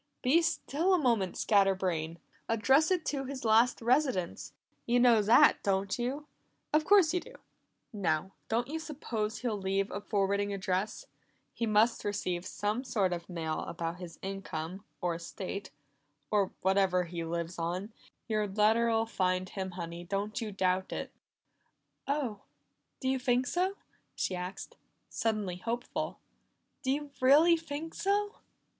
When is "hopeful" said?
25.57-26.17